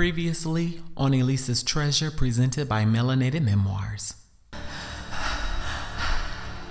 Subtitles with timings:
[0.00, 4.14] Previously on Elise's Treasure, presented by Melanated Memoirs.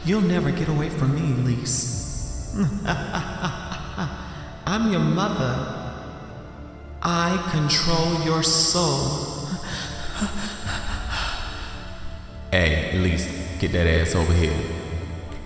[0.04, 2.52] You'll never get away from me, Elise.
[4.66, 6.02] I'm your mother.
[7.04, 9.46] I control your soul.
[12.50, 13.28] hey, Elise,
[13.60, 14.60] get that ass over here.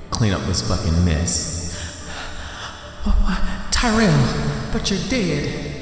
[0.10, 2.08] Clean up this fucking mess.
[3.06, 5.73] Oh, Tyrell, but you're dead.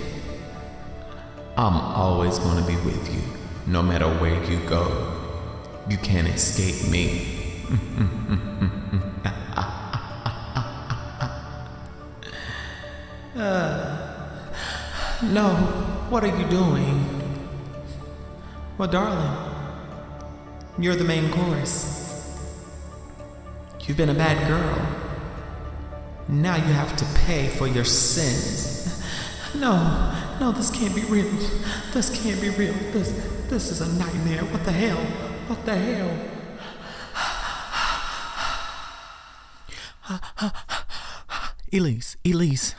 [1.62, 3.21] I'm always going to be with you,
[3.68, 5.14] no matter where you go.
[5.88, 7.61] You can't escape me.
[13.36, 14.42] uh,
[15.21, 15.54] no,
[16.10, 17.05] what are you doing?
[18.80, 19.54] Well, darling,
[20.80, 22.39] you're the main course.
[23.82, 24.83] You've been a bad girl.
[26.28, 28.97] Now you have to pay for your sins.
[29.55, 31.29] No, no, this can't be real.
[31.93, 32.73] This can't be real.
[32.91, 33.11] This,
[33.50, 34.44] this is a nightmare.
[34.45, 34.97] What the hell?
[35.47, 36.31] What the hell?
[41.73, 42.75] Elise, Elise.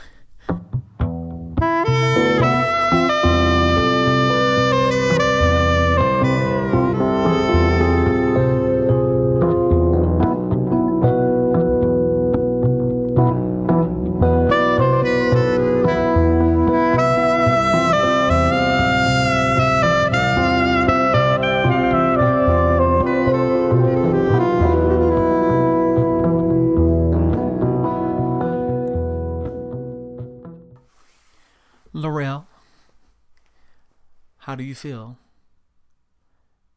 [34.73, 35.17] You feel?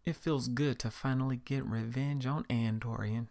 [0.04, 3.28] It feels good to finally get revenge on Ann Dorian.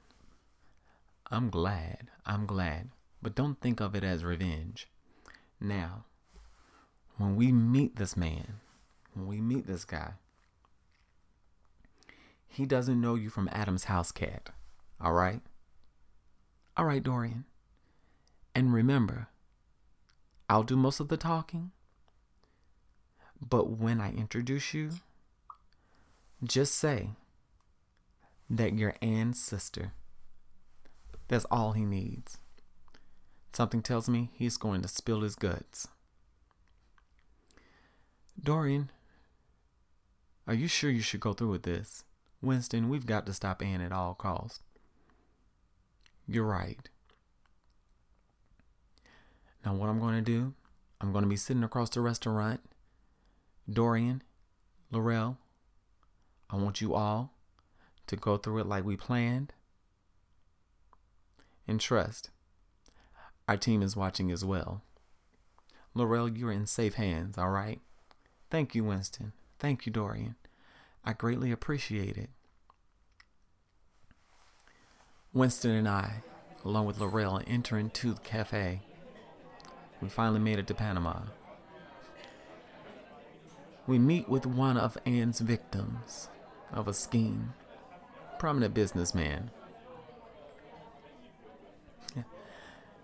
[1.29, 2.89] I'm glad, I'm glad,
[3.21, 4.87] but don't think of it as revenge.
[5.61, 6.05] Now,
[7.17, 8.55] when we meet this man,
[9.13, 10.13] when we meet this guy,
[12.47, 14.49] he doesn't know you from Adam's house cat,
[14.99, 15.41] all right?
[16.75, 17.45] All right, Dorian.
[18.55, 19.27] And remember,
[20.49, 21.69] I'll do most of the talking.
[23.47, 24.91] But when I introduce you,
[26.43, 27.09] just say
[28.49, 29.93] that you're Anne's sister.
[31.27, 32.37] That's all he needs.
[33.53, 35.87] Something tells me he's going to spill his guts.
[38.41, 38.91] Dorian,
[40.47, 42.03] are you sure you should go through with this?
[42.41, 44.59] Winston, we've got to stop Anne at all costs.
[46.27, 46.89] You're right.
[49.65, 50.53] Now, what I'm going to do,
[51.01, 52.61] I'm going to be sitting across the restaurant.
[53.71, 54.21] Dorian,
[54.91, 55.37] Laurel,
[56.49, 57.33] I want you all
[58.07, 59.53] to go through it like we planned.
[61.67, 62.29] And trust,
[63.47, 64.83] our team is watching as well.
[65.95, 67.79] Laurel, you're in safe hands, all right?
[68.51, 69.33] Thank you, Winston.
[69.57, 70.35] Thank you, Dorian.
[71.03, 72.29] I greatly appreciate it.
[75.33, 76.23] Winston and I,
[76.63, 78.81] along with Laurel, enter into the cafe.
[80.01, 81.21] We finally made it to Panama.
[83.87, 86.29] We meet with one of Ann's victims
[86.73, 87.53] of a scheme,
[88.39, 89.51] prominent businessman.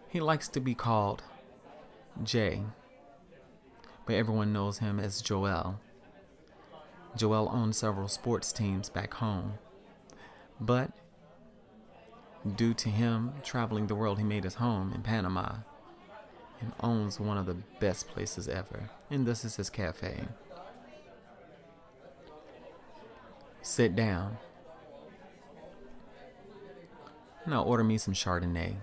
[0.10, 1.24] He likes to be called
[2.24, 2.64] Jay,
[4.06, 5.80] but everyone knows him as Joel.
[7.16, 9.54] Joel owns several sports teams back home,
[10.60, 10.92] but
[12.56, 15.58] due to him traveling the world, he made his home in Panama
[16.60, 18.90] and owns one of the best places ever.
[19.10, 20.28] And this is his cafe.
[23.72, 24.38] Sit down.
[27.48, 28.76] Now order me some Chardonnay.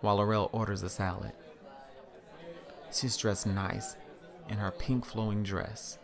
[0.00, 1.32] While Laurel orders a salad.
[2.92, 3.96] She's dressed nice
[4.48, 5.98] in her pink flowing dress.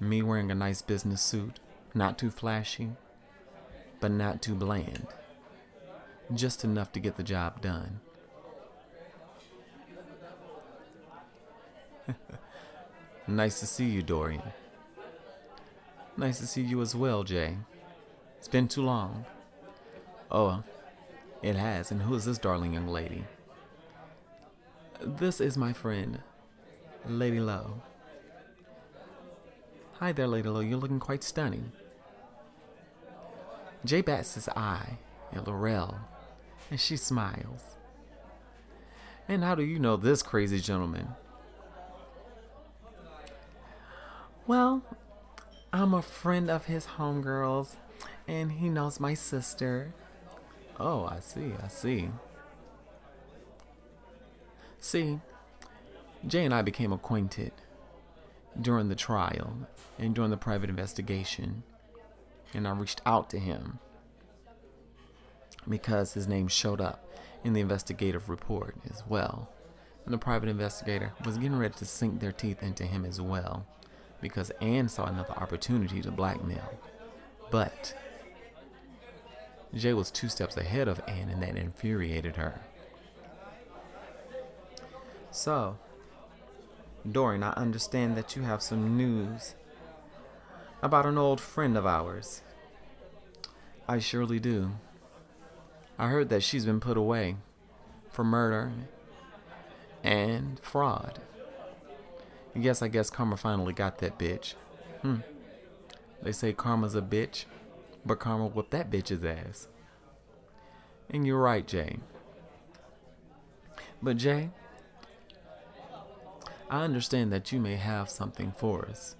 [0.00, 1.60] Me wearing a nice business suit,
[1.94, 2.92] not too flashy,
[4.00, 5.06] but not too bland.
[6.34, 8.00] Just enough to get the job done.
[13.26, 14.40] nice to see you, Dorian.
[16.16, 17.56] Nice to see you as well, Jay.
[18.38, 19.24] It's been too long.
[20.30, 20.62] Oh,
[21.42, 21.90] it has.
[21.90, 23.24] And who is this darling young lady?
[25.00, 26.20] This is my friend,
[27.08, 27.82] Lady Lowe.
[29.94, 30.60] Hi there, Lady Lowe.
[30.60, 31.72] You're looking quite stunning.
[33.84, 34.98] Jay bats his eye
[35.32, 35.96] at Laurel,
[36.70, 37.76] and she smiles.
[39.28, 41.08] And how do you know this crazy gentleman?
[44.46, 44.82] Well,
[45.74, 47.76] I'm a friend of his homegirls,
[48.28, 49.94] and he knows my sister.
[50.78, 52.10] Oh, I see, I see.
[54.78, 55.20] See,
[56.26, 57.52] Jay and I became acquainted
[58.60, 59.66] during the trial
[59.98, 61.62] and during the private investigation.
[62.52, 63.78] And I reached out to him
[65.66, 67.02] because his name showed up
[67.44, 69.48] in the investigative report as well.
[70.04, 73.66] And the private investigator was getting ready to sink their teeth into him as well
[74.22, 76.78] because Anne saw another opportunity to blackmail.
[77.50, 77.94] But
[79.74, 82.60] Jay was two steps ahead of Anne, and that infuriated her.
[85.30, 85.76] So,
[87.10, 89.54] Dorian, I understand that you have some news
[90.82, 92.42] about an old friend of ours.
[93.88, 94.72] I surely do.
[95.98, 97.36] I heard that she's been put away
[98.10, 98.72] for murder
[100.02, 101.20] and fraud.
[102.54, 104.54] Yes, I guess Karma finally got that bitch.
[105.00, 105.16] Hmm.
[106.22, 107.46] They say Karma's a bitch,
[108.04, 109.68] but Karma whooped that bitch's ass.
[111.10, 111.98] And you're right, Jay.
[114.02, 114.50] But Jay,
[116.68, 119.16] I understand that you may have something for us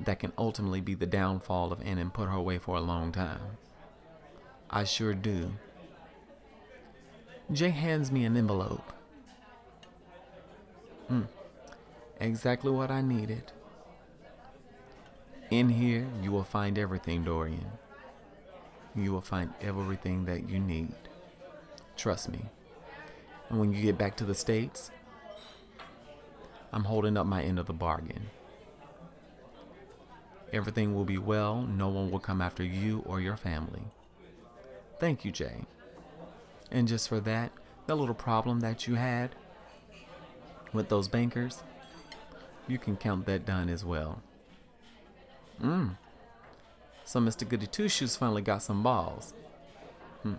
[0.00, 3.12] that can ultimately be the downfall of Anne and put her away for a long
[3.12, 3.58] time.
[4.70, 5.52] I sure do.
[7.52, 8.92] Jay hands me an envelope.
[11.08, 11.22] Hmm.
[12.20, 13.52] Exactly what I needed.
[15.50, 17.66] In here, you will find everything, Dorian.
[18.94, 20.94] You will find everything that you need.
[21.96, 22.40] Trust me.
[23.48, 24.90] And when you get back to the States,
[26.72, 28.28] I'm holding up my end of the bargain.
[30.52, 31.62] Everything will be well.
[31.62, 33.82] No one will come after you or your family.
[34.98, 35.64] Thank you, Jay.
[36.70, 37.50] And just for that,
[37.86, 39.34] that little problem that you had
[40.72, 41.62] with those bankers,
[42.70, 44.22] you can count that done as well.
[45.60, 45.96] Mmm.
[47.04, 47.46] So Mr.
[47.48, 49.34] Goody Two Shoes finally got some balls.
[50.22, 50.34] Hmm.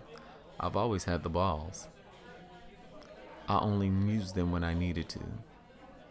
[0.58, 1.88] I've always had the balls.
[3.48, 5.20] I only used them when I needed to.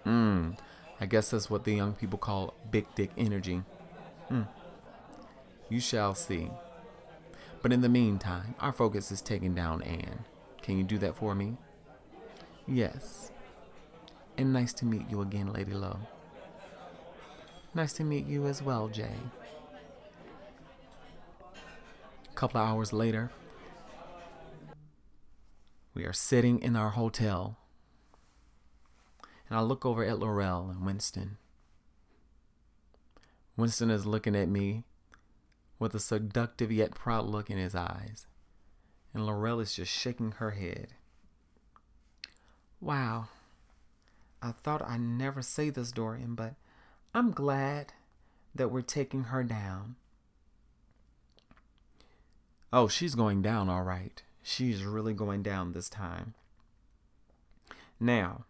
[0.06, 0.58] Mmm.
[1.00, 3.64] I guess that's what the young people call big dick energy.
[4.30, 4.44] Hmm.
[5.70, 6.50] You shall see.
[7.62, 10.26] But in the meantime, our focus is taking down Anne.
[10.62, 11.58] Can you do that for me?
[12.68, 13.32] Yes.
[14.42, 16.00] And nice to meet you again, Lady Lowe.
[17.76, 19.14] Nice to meet you as well, Jay.
[22.28, 23.30] A couple of hours later,
[25.94, 27.60] we are sitting in our hotel.
[29.48, 31.38] And I look over at Laurel and Winston.
[33.56, 34.86] Winston is looking at me
[35.78, 38.26] with a seductive yet proud look in his eyes.
[39.14, 40.96] And Laurel is just shaking her head.
[42.80, 43.28] Wow.
[44.42, 46.56] I thought I'd never say this, Dorian, but
[47.14, 47.94] I'm glad
[48.56, 49.96] that we're taking her down.
[52.74, 54.22] Oh, she's going down, all right.
[54.42, 56.34] She's really going down this time.
[58.00, 58.46] Now,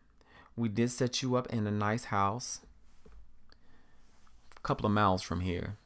[0.55, 2.61] we did set you up in a nice house
[4.55, 5.77] a couple of miles from here.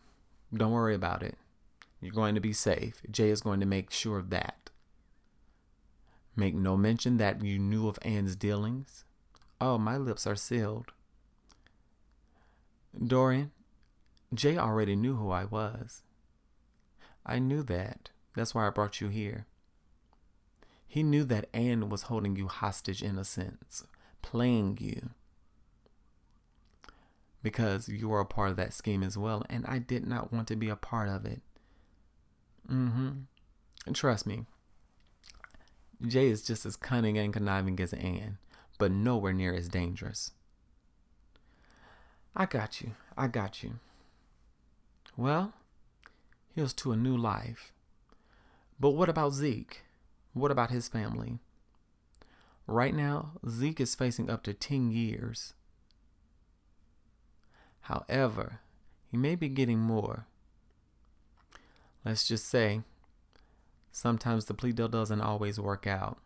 [0.53, 1.37] Don't worry about it.
[2.01, 3.01] You're going to be safe.
[3.09, 4.69] Jay is going to make sure of that.
[6.35, 9.04] Make no mention that you knew of Anne's dealings.
[9.59, 10.91] Oh, my lips are sealed.
[13.05, 13.51] Dorian,
[14.33, 16.03] Jay already knew who I was.
[17.25, 18.09] I knew that.
[18.35, 19.45] That's why I brought you here.
[20.87, 23.85] He knew that Anne was holding you hostage in a sense,
[24.21, 25.09] playing you.
[27.41, 30.47] Because you were a part of that scheme as well, and I did not want
[30.49, 31.41] to be a part of it.
[32.69, 33.91] Mm-hmm.
[33.93, 34.45] Trust me,
[36.05, 38.37] Jay is just as cunning and conniving as Anne,
[38.77, 40.31] but nowhere near as dangerous.
[42.35, 42.91] I got you.
[43.17, 43.79] I got you.
[45.15, 45.53] Well,
[46.53, 47.71] here's to a new life.
[48.79, 49.83] But what about Zeke?
[50.33, 51.39] What about his family?
[52.67, 55.53] Right now, Zeke is facing up to 10 years.
[57.81, 58.59] However,
[59.09, 60.25] he may be getting more.
[62.03, 62.81] Let's just say,
[63.91, 66.17] sometimes the plea deal doesn't always work out.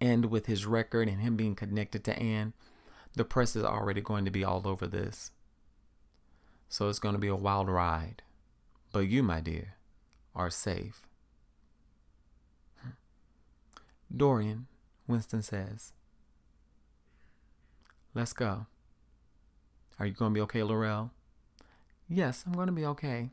[0.00, 2.52] And with his record and him being connected to Anne,
[3.14, 5.32] the press is already going to be all over this.
[6.68, 8.22] So it's going to be a wild ride.
[8.92, 9.74] But you, my dear,
[10.34, 11.02] are safe.
[14.14, 14.66] Dorian,
[15.06, 15.92] Winston says.
[18.14, 18.66] Let's go.
[19.98, 21.10] Are you going to be okay, Laurel?
[22.08, 23.30] Yes, I'm going to be okay.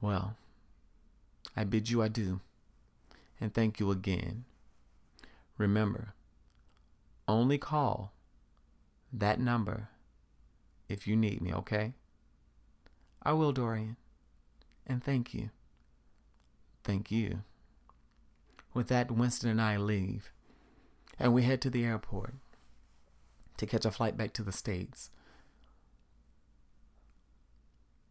[0.00, 0.36] Well,
[1.56, 2.40] I bid you adieu
[3.40, 4.44] and thank you again.
[5.58, 6.14] Remember,
[7.26, 8.12] only call
[9.12, 9.88] that number
[10.88, 11.92] if you need me, okay?
[13.22, 13.96] I will, Dorian.
[14.86, 15.50] And thank you.
[16.84, 17.42] Thank you.
[18.72, 20.32] With that, Winston and I leave,
[21.18, 22.34] and we head to the airport.
[23.56, 25.10] to catch a flight back to the States.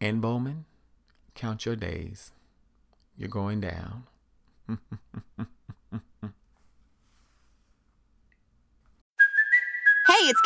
[0.00, 0.66] And Bowman,
[1.34, 2.32] count your days.
[3.16, 4.04] You're going down.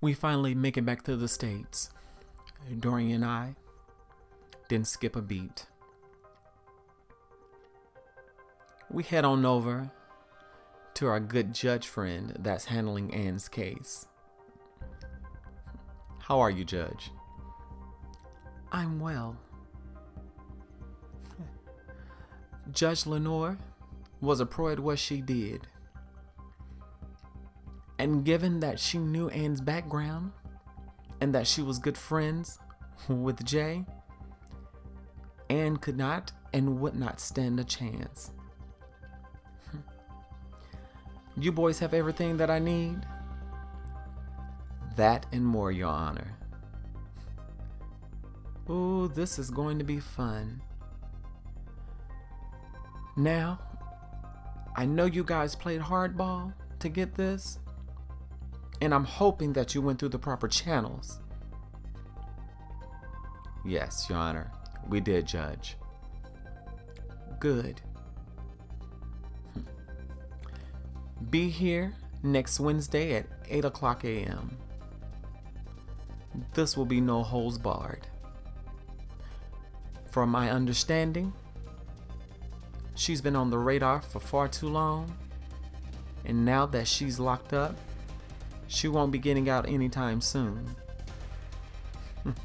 [0.00, 1.90] We finally make it back to the States.
[2.78, 3.56] Dorian and I
[4.68, 5.66] didn't skip a beat.
[8.90, 9.90] We head on over
[10.94, 14.06] to our good judge friend that's handling Anne's case.
[16.20, 17.10] How are you, Judge?
[18.70, 19.36] I'm well.
[22.72, 23.56] Judge Lenore
[24.20, 25.66] was a pro at what she did.
[27.98, 30.32] And given that she knew Anne's background
[31.20, 32.58] and that she was good friends
[33.08, 33.84] with Jay,
[35.50, 38.30] Anne could not and would not stand a chance.
[39.70, 39.78] Hmm.
[41.36, 43.04] You boys have everything that I need?
[44.96, 46.36] That and more, Your Honor.
[48.70, 50.60] Ooh, this is going to be fun.
[53.16, 53.58] Now,
[54.76, 57.58] I know you guys played hardball to get this,
[58.80, 61.18] and I'm hoping that you went through the proper channels.
[63.64, 64.50] Yes, Your Honor,
[64.88, 65.76] we did, Judge.
[67.40, 67.80] Good.
[69.54, 69.60] Hmm.
[71.30, 74.56] Be here next Wednesday at 8 o'clock a.m.
[76.54, 78.06] This will be no holes barred.
[80.10, 81.32] From my understanding,
[82.94, 85.14] she's been on the radar for far too long,
[86.24, 87.76] and now that she's locked up,
[88.68, 90.76] she won't be getting out anytime soon.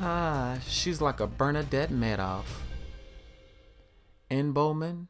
[0.00, 2.46] ah, she's like a Bernadette Madoff.
[4.30, 5.08] And Bowman,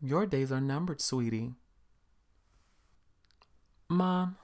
[0.00, 1.52] your days are numbered, sweetie.
[3.88, 4.36] Mom,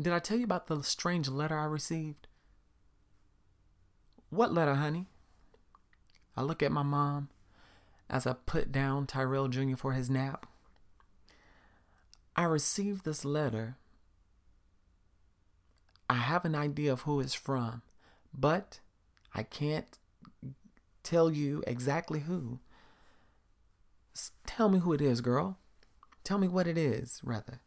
[0.00, 2.26] did I tell you about the strange letter I received?
[4.30, 5.06] What letter, honey?
[6.36, 7.28] I look at my mom
[8.10, 9.76] as I put down Tyrell Jr.
[9.76, 10.46] for his nap.
[12.38, 13.78] I received this letter.
[16.08, 17.82] I have an idea of who it's from,
[18.32, 18.78] but
[19.34, 19.98] I can't
[21.02, 22.60] tell you exactly who.
[24.14, 25.58] S- Tell me who it is, girl.
[26.22, 27.60] Tell me what it is, rather.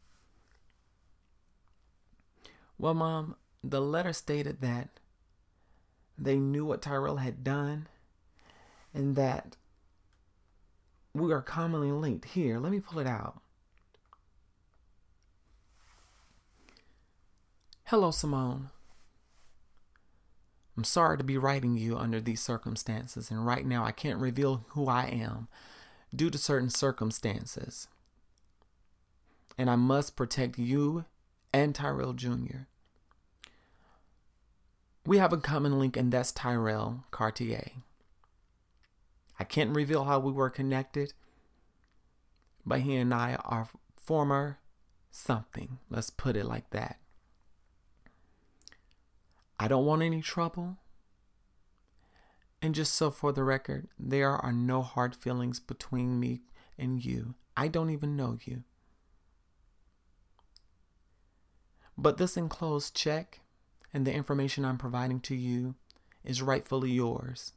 [2.77, 5.01] Well, Mom, the letter stated that
[6.17, 7.89] they knew what Tyrell had done
[8.93, 9.57] and that
[11.13, 12.23] we are commonly linked.
[12.23, 13.41] Here, let me pull it out.
[17.91, 18.69] Hello, Simone.
[20.77, 24.63] I'm sorry to be writing you under these circumstances, and right now I can't reveal
[24.69, 25.49] who I am
[26.15, 27.89] due to certain circumstances.
[29.57, 31.03] And I must protect you
[31.51, 32.59] and Tyrell Jr.
[35.05, 37.71] We have a common link, and that's Tyrell Cartier.
[39.37, 41.11] I can't reveal how we were connected,
[42.65, 43.67] but he and I are
[43.97, 44.59] former
[45.11, 45.79] something.
[45.89, 47.00] Let's put it like that.
[49.61, 50.79] I don't want any trouble.
[52.63, 56.41] And just so for the record, there are no hard feelings between me
[56.79, 57.35] and you.
[57.55, 58.63] I don't even know you.
[61.95, 63.41] But this enclosed check
[63.93, 65.75] and the information I'm providing to you
[66.23, 67.53] is rightfully yours.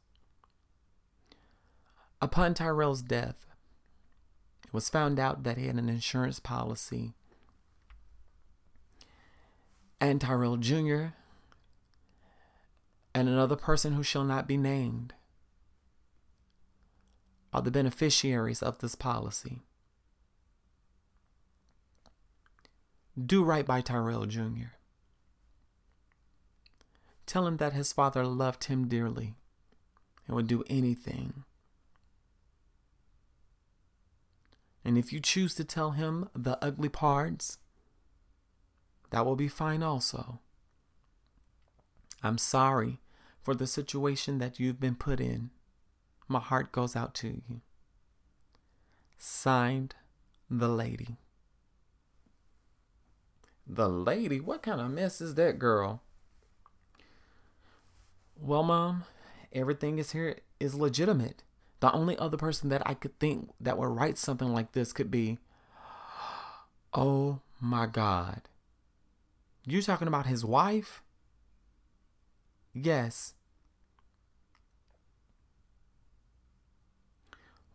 [2.21, 3.47] Upon Tyrell's death,
[4.63, 7.13] it was found out that he had an insurance policy.
[9.99, 11.05] And Tyrell Jr.
[13.15, 15.13] and another person who shall not be named
[17.53, 19.61] are the beneficiaries of this policy.
[23.17, 24.75] Do right by Tyrell Jr.
[27.25, 29.35] Tell him that his father loved him dearly
[30.27, 31.45] and would do anything.
[34.83, 37.59] And if you choose to tell him the ugly parts,
[39.11, 40.39] that will be fine also.
[42.21, 42.99] I'm sorry
[43.45, 45.51] for the situation that you've been put in.
[46.27, 47.61] My heart goes out to you.
[49.19, 49.93] Signed,
[50.49, 51.17] the lady.
[53.67, 54.39] The lady?
[54.39, 56.01] What kind of mess is that girl?
[58.35, 59.03] Well, mom,
[59.53, 61.43] everything is here is legitimate.
[61.81, 65.11] The only other person that I could think that would write something like this could
[65.11, 65.37] be,
[66.95, 68.41] oh my God.
[69.67, 71.03] You talking about his wife?
[72.75, 73.33] Yes.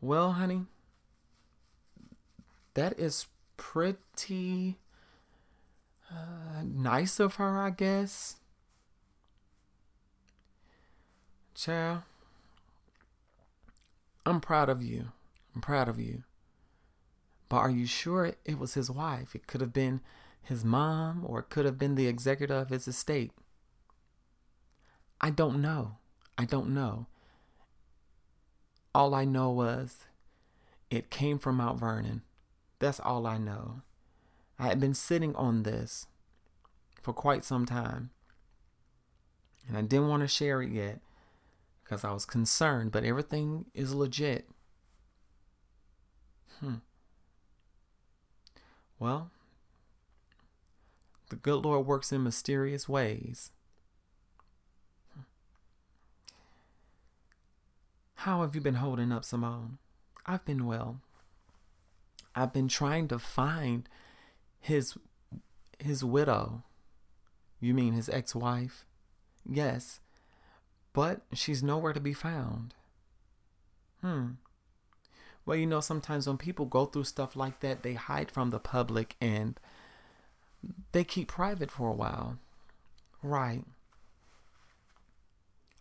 [0.03, 0.67] Well, honey,
[2.75, 3.27] that is
[3.57, 4.79] pretty
[6.11, 8.37] uh, nice of her, I guess.
[11.55, 12.03] Child,
[14.27, 15.13] I'm proud of you.
[15.55, 16.25] I'm proud of you.
[17.49, 19.35] But are you sure it was his wife?
[19.35, 20.01] It could have been
[20.43, 23.33] his mom or it could have been the executor of his estate.
[25.21, 25.97] I don't know.
[26.39, 27.07] I don't know.
[28.95, 30.07] All I know was
[30.91, 32.23] it came from Mount Vernon.
[32.79, 33.83] That's all I know.
[34.59, 36.07] I had been sitting on this
[37.03, 38.11] for quite some time.
[39.69, 41.01] And I didn't want to share it yet
[41.85, 44.49] because I was concerned, but everything is legit.
[46.61, 46.77] Hmm.
[48.99, 49.31] Well,
[51.31, 53.51] the good Lord works in mysterious ways.
[58.25, 59.79] How have you been holding up, Simone?
[60.27, 61.01] I've been well.
[62.35, 63.89] I've been trying to find
[64.61, 64.99] his
[65.79, 66.63] his widow.
[67.61, 68.85] You mean his ex-wife?
[69.51, 70.01] Yes.
[70.93, 72.75] But she's nowhere to be found.
[74.03, 74.33] Hmm.
[75.47, 78.61] Well, you know, sometimes when people go through stuff like that, they hide from the
[78.61, 79.59] public and
[80.93, 82.37] they keep private for a while.
[83.23, 83.65] Right.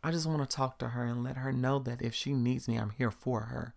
[0.04, 2.68] I just want to talk to her and let her know that if she needs
[2.68, 3.74] me, I'm here for her.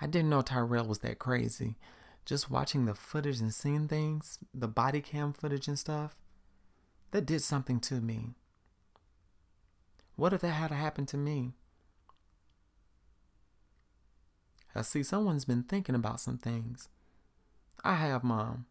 [0.00, 1.76] I didn't know Tyrell was that crazy.
[2.24, 6.16] Just watching the footage and seeing things, the body cam footage and stuff,
[7.10, 8.34] that did something to me.
[10.16, 11.52] What if that had happened to me?
[14.74, 16.88] I see someone's been thinking about some things.
[17.84, 18.66] I have, Mom.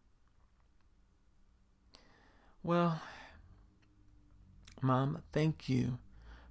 [2.62, 3.00] Well,
[4.82, 5.98] Mom, thank you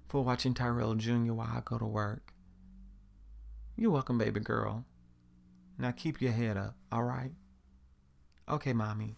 [0.08, 1.32] for watching Tyrell Jr.
[1.32, 2.32] while I go to work.
[3.76, 4.84] You're welcome, baby girl.
[5.78, 7.32] Now keep your head up, all right?
[8.48, 9.16] Okay, mommy.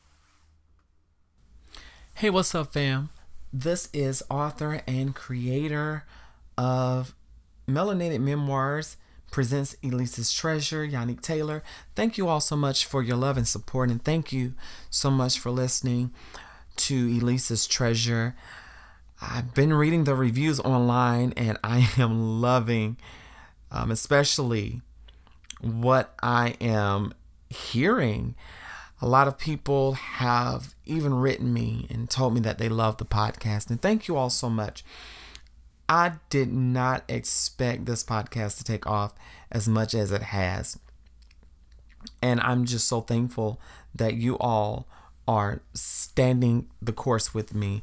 [2.14, 3.11] Hey, what's up, fam?
[3.53, 6.05] This is author and creator
[6.57, 7.14] of
[7.68, 8.96] Melanated Memoirs
[9.31, 11.62] presents Elise's Treasure, Yannick Taylor.
[11.94, 14.55] Thank you all so much for your love and support, and thank you
[14.90, 16.12] so much for listening
[16.77, 18.35] to Elise's Treasure.
[19.20, 22.96] I've been reading the reviews online and I am loving,
[23.70, 24.81] um, especially
[25.61, 27.14] what I am
[27.50, 28.35] hearing.
[29.00, 33.04] A lot of people have even written me and told me that they love the
[33.04, 33.70] podcast.
[33.70, 34.85] And thank you all so much.
[35.88, 39.14] I did not expect this podcast to take off
[39.50, 40.78] as much as it has.
[42.20, 43.61] And I'm just so thankful
[43.94, 44.87] that you all
[45.26, 47.83] are standing the course with me.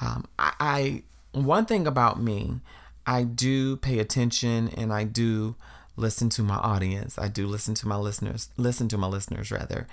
[0.00, 1.02] Um, I, I
[1.32, 2.60] one thing about me,
[3.06, 5.56] I do pay attention and I do
[5.96, 7.18] listen to my audience.
[7.18, 9.86] I do listen to my listeners, listen to my listeners rather.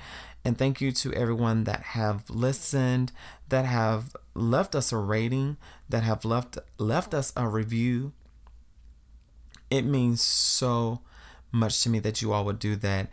[0.43, 3.11] And thank you to everyone that have listened,
[3.49, 5.57] that have left us a rating,
[5.89, 8.13] that have left left us a review.
[9.69, 11.01] It means so
[11.51, 13.09] much to me that you all would do that.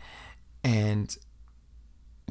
[0.63, 1.15] And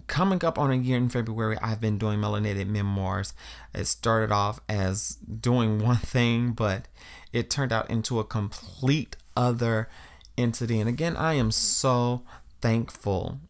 [0.07, 3.35] coming up on a year in February, I've been doing melanated memoirs.
[3.75, 6.89] It started off as doing one thing, but
[7.33, 9.89] it turned out into a complete other
[10.37, 10.81] entity.
[10.81, 12.23] And again, I am so
[12.61, 13.41] thankful.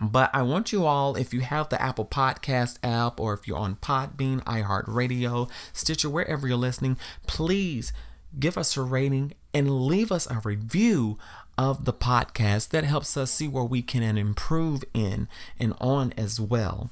[0.00, 3.58] But I want you all, if you have the Apple Podcast app or if you're
[3.58, 7.92] on Podbean, iHeartRadio, Stitcher, wherever you're listening, please
[8.38, 11.18] give us a rating and leave us a review
[11.60, 12.70] of the podcast.
[12.70, 16.90] That helps us see where we can improve in and on as well.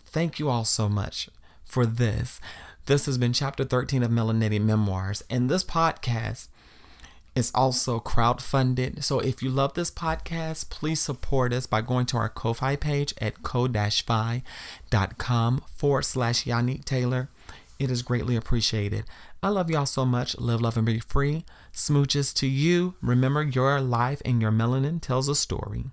[0.05, 1.29] Thank you all so much
[1.63, 2.41] for this.
[2.87, 6.49] This has been chapter 13 of Melanated Memoirs, and this podcast
[7.35, 9.01] is also crowdfunded.
[9.01, 13.13] So if you love this podcast, please support us by going to our Ko-Fi page
[13.21, 14.43] at ko-fi.com
[15.73, 17.29] forward slash Yannick Taylor.
[17.79, 19.05] It is greatly appreciated.
[19.41, 20.37] I love y'all so much.
[20.37, 21.45] Live, love, and be free.
[21.71, 22.95] Smooches to you.
[23.01, 25.85] Remember, your life and your melanin tells a story.